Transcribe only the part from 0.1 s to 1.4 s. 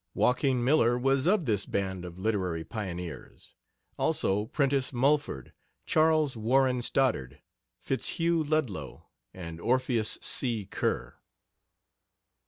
Joaquin Miller was